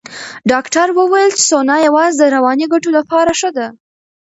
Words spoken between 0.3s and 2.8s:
ډاکټره وویل چې سونا یوازې د رواني